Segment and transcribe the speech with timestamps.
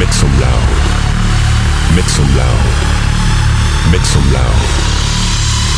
[0.00, 0.68] Make some loud.
[1.94, 2.64] Make some loud.
[3.92, 4.60] Make some loud.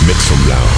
[0.07, 0.77] Make some loud.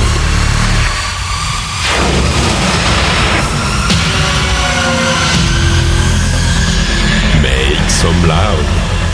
[7.43, 8.65] Make some loud.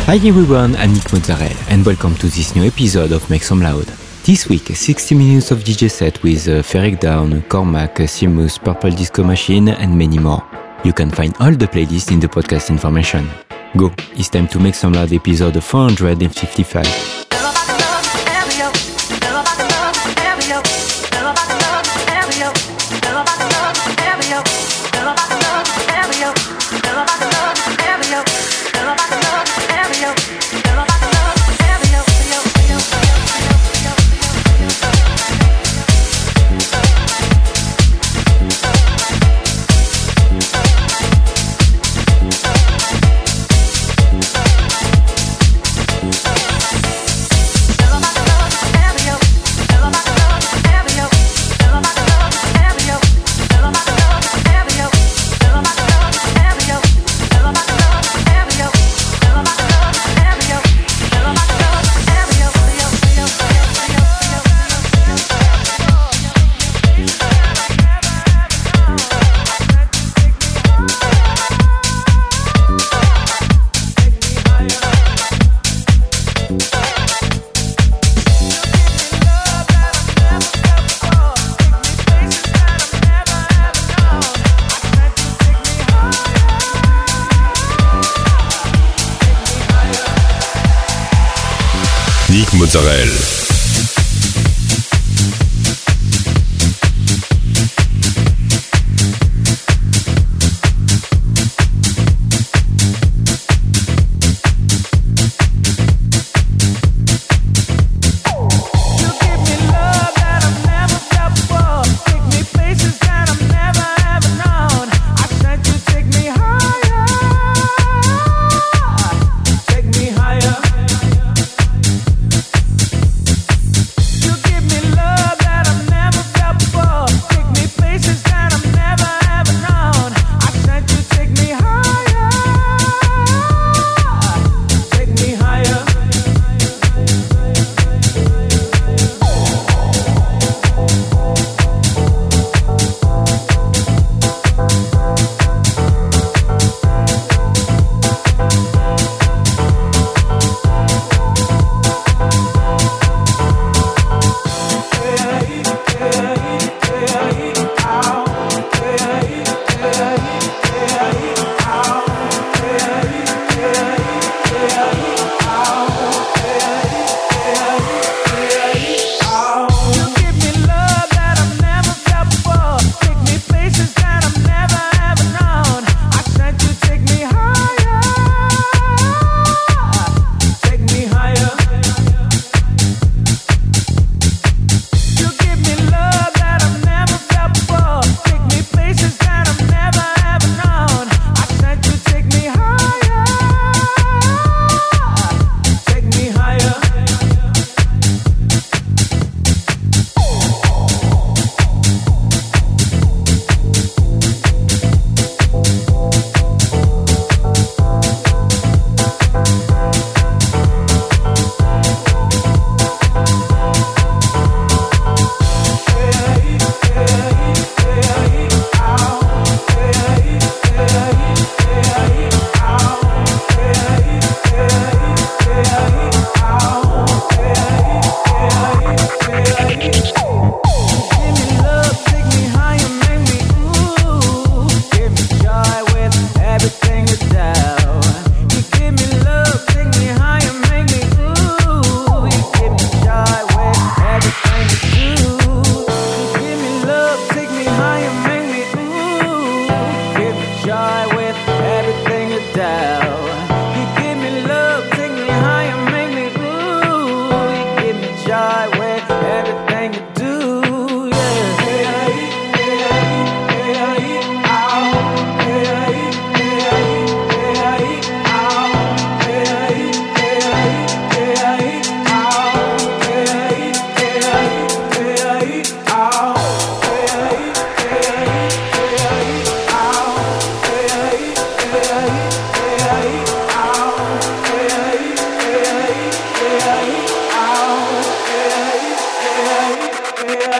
[0.07, 3.87] Hi everyone, I'm Nick Mozzarella and welcome to this new episode of Make Some Loud.
[4.23, 9.25] This week, 60 minutes of DJ set with uh, Ferreck Dawn, Cormac, Simus, Purple Disco
[9.25, 10.47] Machine and many more.
[10.85, 13.29] You can find all the playlists in the podcast information.
[13.77, 17.30] Go, it's time to make some loud episode 455.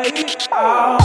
[0.07, 0.49] out.
[0.53, 1.00] Oh.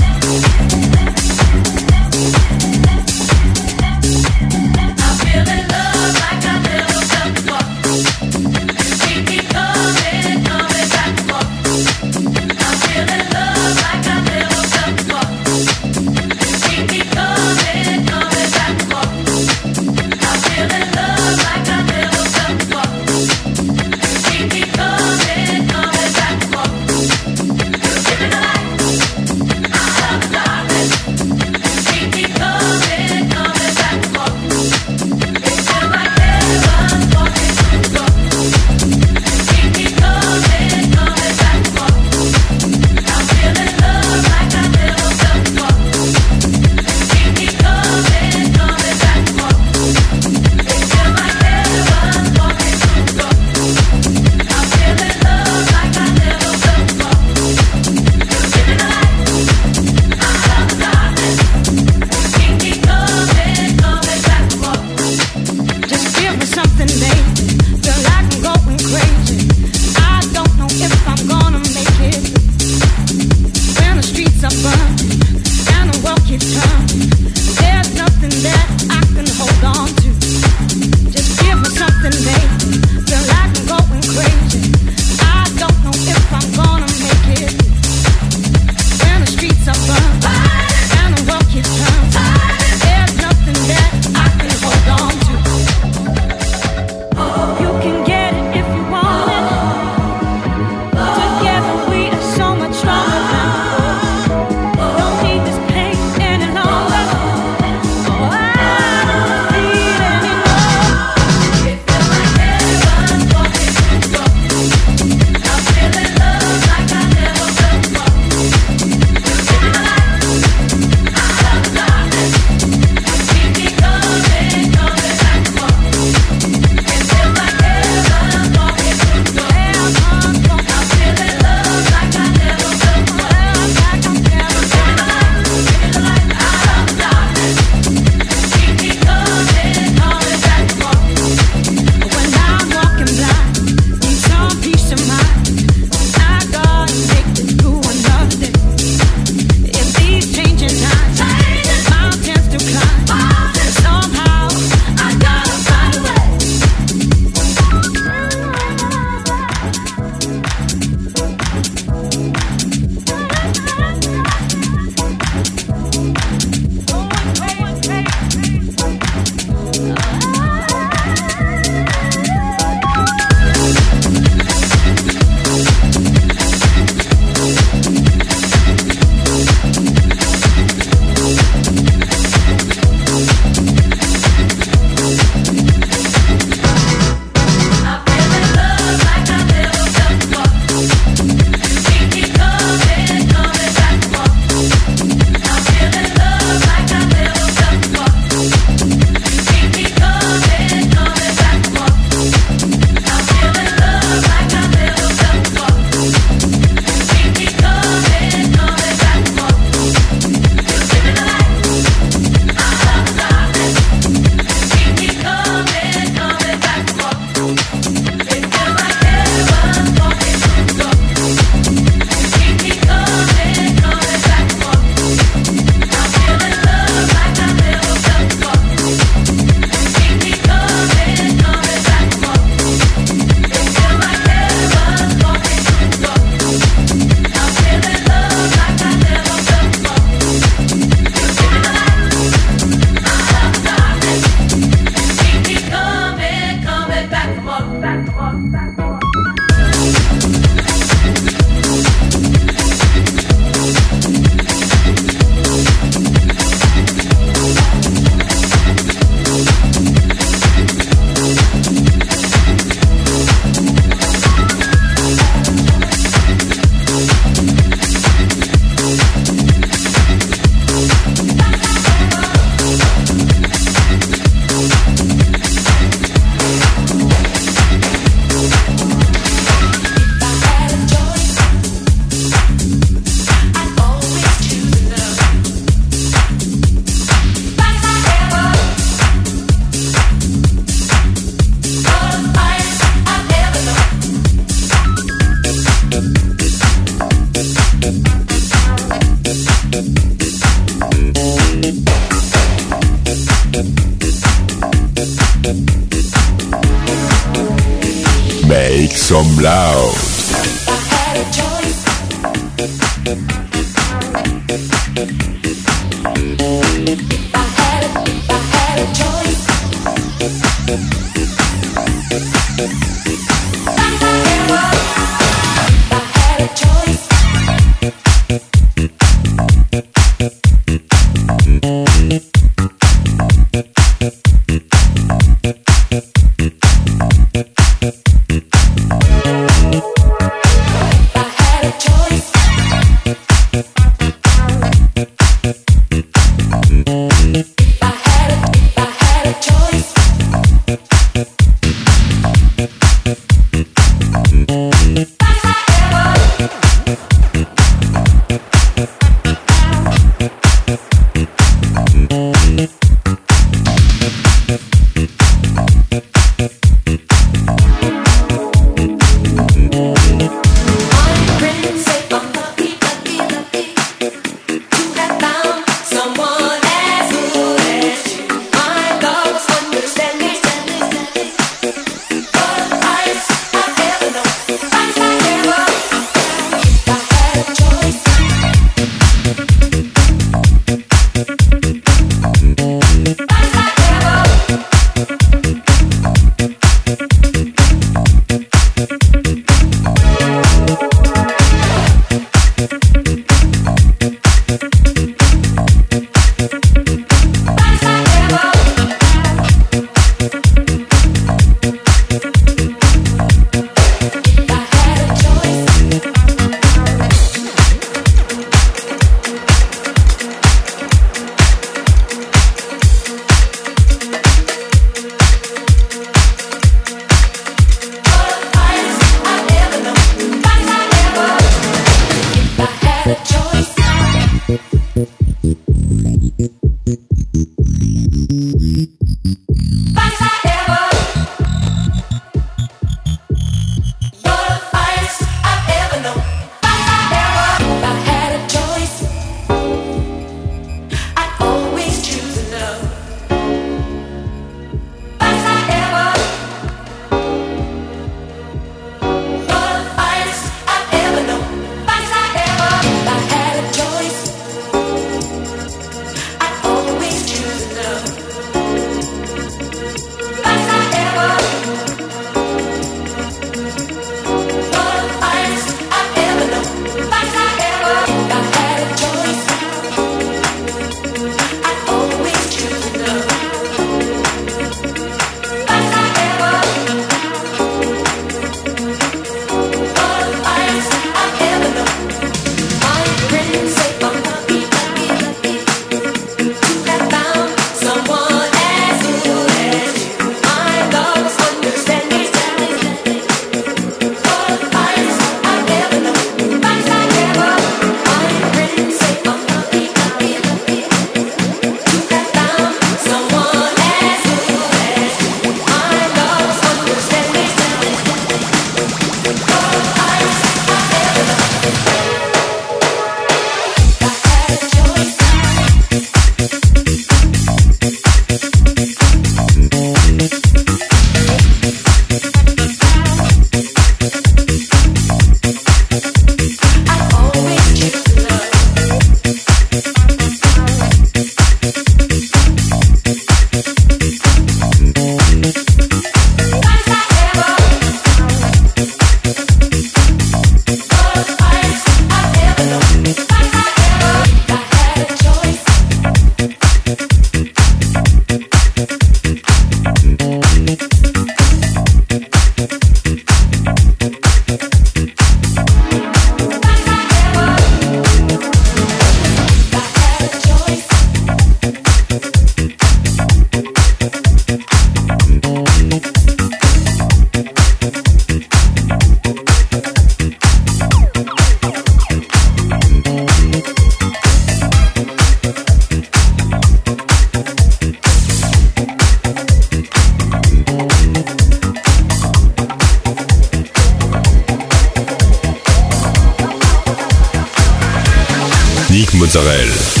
[599.33, 600.00] Mozzarella.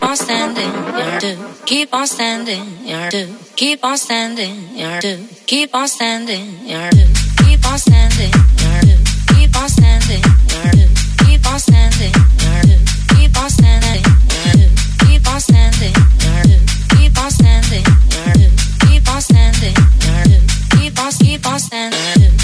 [0.00, 1.32] On standing, you do.
[1.66, 3.34] Keep on standing, you do.
[3.56, 5.26] Keep on standing, you do.
[5.46, 7.04] Keep on standing, you do.
[7.44, 8.30] Keep on standing,
[8.62, 8.96] you do.
[9.34, 10.86] Keep on standing, you do.
[11.26, 12.78] Keep on standing, you do.
[13.16, 14.68] Keep on standing, you do.
[15.04, 16.58] Keep on standing, you do.
[16.96, 17.84] Keep on standing.
[18.86, 20.38] keep on standing, you do.
[21.20, 22.41] Keep on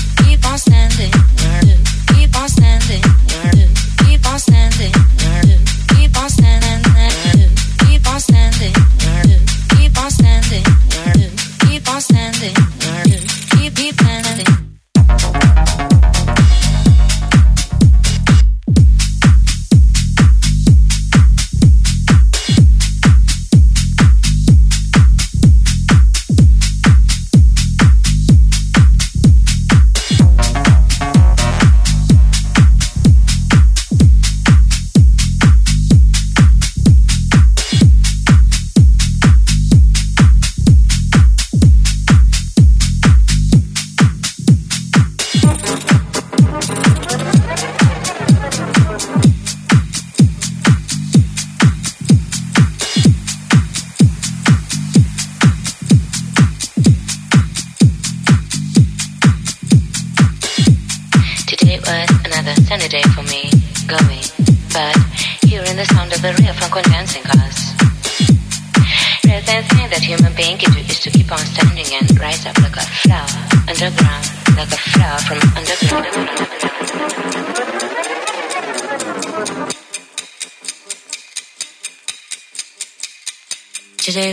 [73.78, 73.94] Today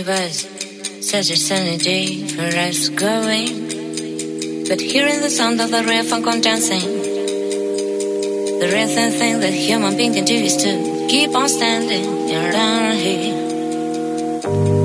[0.01, 0.49] was
[1.07, 4.65] such a sunny day for us going.
[4.67, 6.81] But hearing the sound of the real funk on dancing,
[8.59, 12.95] the real thin thing that human being can do is to keep on standing down
[12.95, 13.35] here.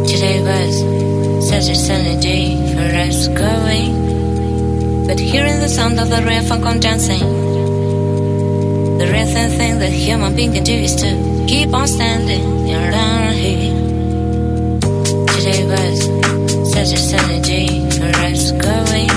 [0.07, 0.83] Today was
[1.49, 4.00] such a sunny day for us going.
[5.11, 6.23] But hearing the sound of the
[6.65, 7.19] on dancing,
[8.97, 12.93] the real thin thing that human being can do is to keep on standing you're
[13.35, 13.75] here.
[15.35, 15.99] Today was
[16.73, 19.11] such a sunny day for us going.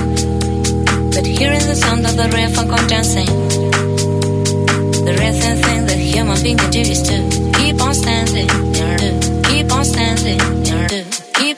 [1.14, 2.28] But hearing the sound of the
[2.74, 3.30] on dancing,
[5.06, 7.22] the real thin thing that human being can do is to
[7.60, 8.50] keep on standing.
[9.46, 10.40] Keep on standing,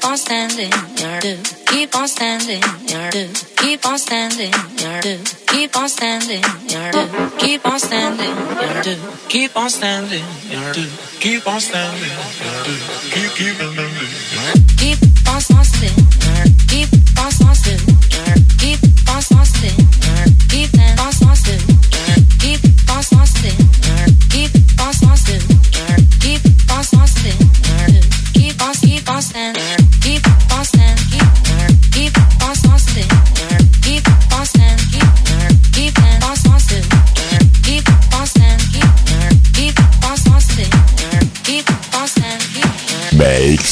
[0.05, 1.37] on standing, you do.
[1.67, 3.33] Keep on standing, you do.
[3.57, 5.23] Keep on standing, you do.
[5.47, 7.09] Keep on standing, you do.
[7.37, 8.95] Keep on standing, you do.
[9.29, 10.87] Keep on standing, you do.
[11.19, 12.71] Keep on standing, you do.
[13.09, 14.05] Keep keep on standing.
[14.77, 15.97] Keep on standing,
[16.69, 21.24] you keep on standing, you keep on standing, you keep on standing,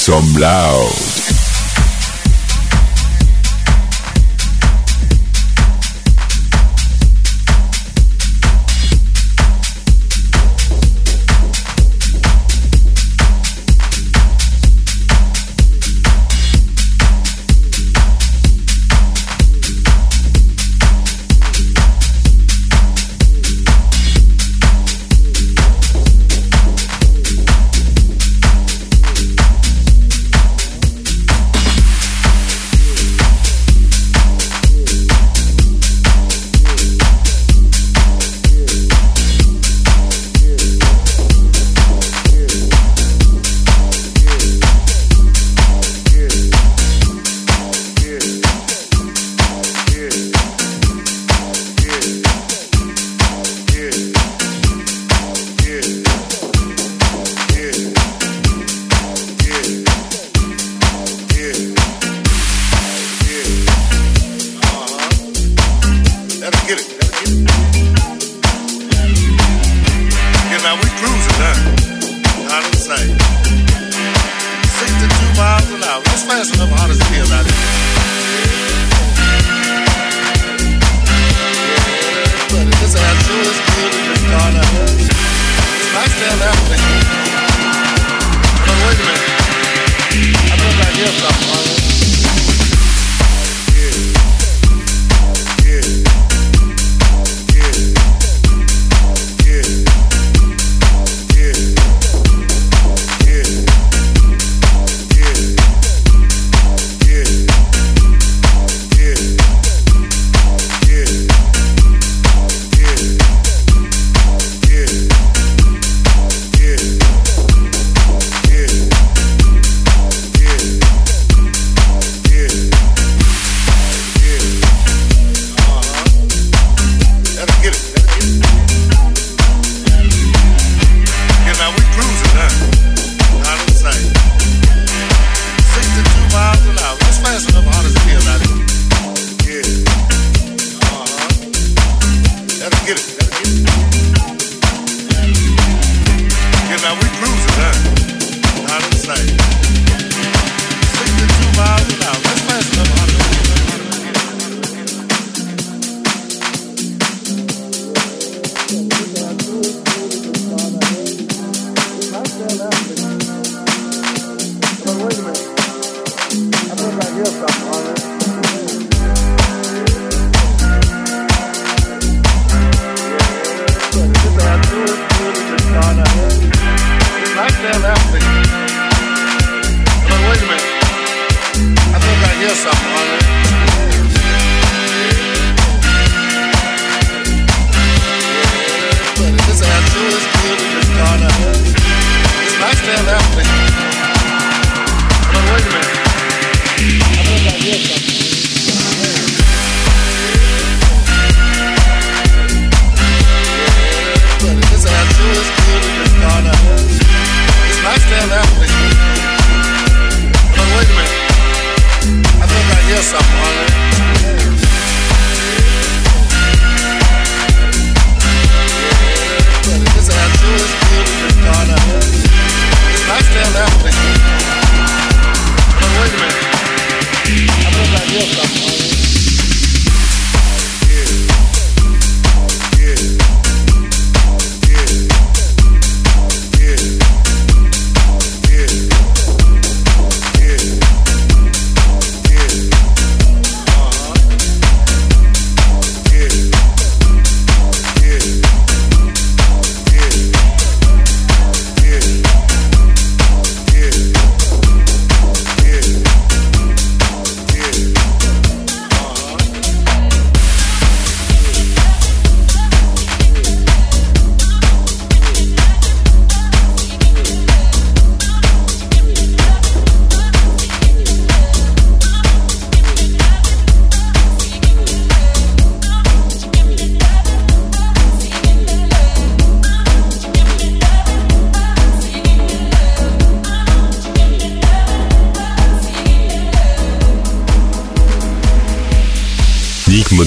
[0.05, 1.22] some loud.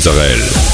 [0.07, 0.66] Mozzarella.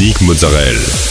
[0.00, 1.09] Nick Mozzarella.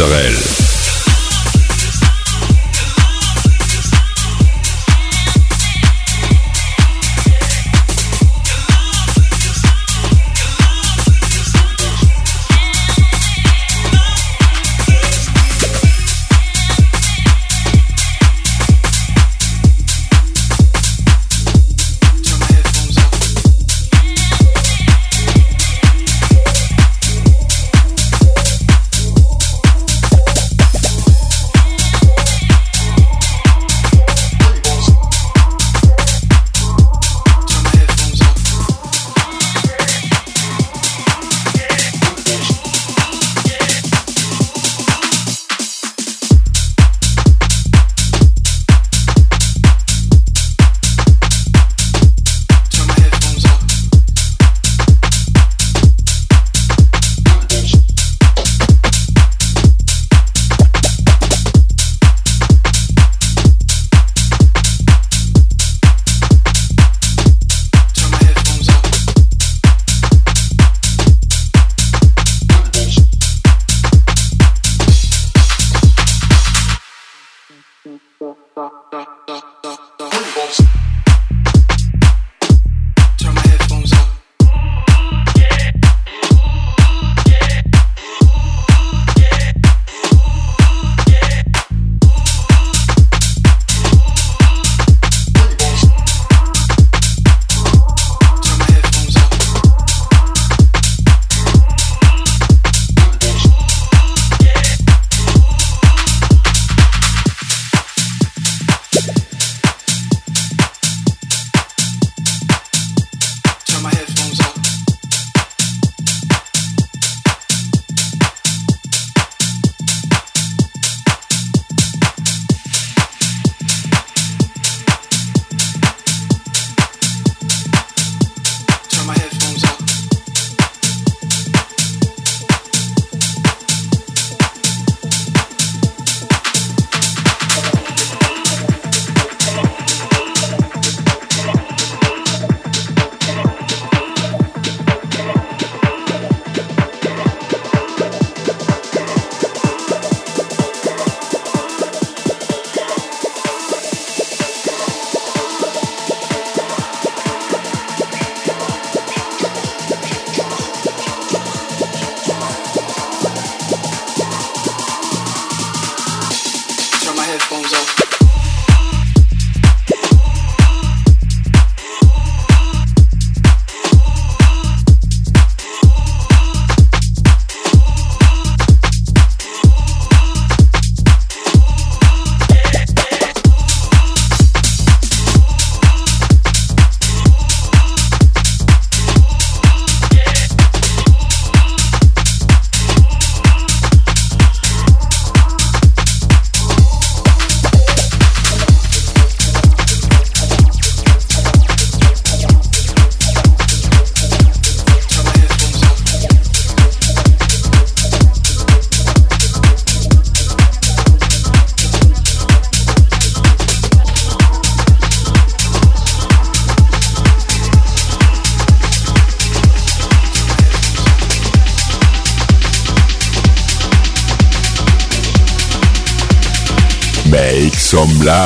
[0.00, 0.59] Mozzarella.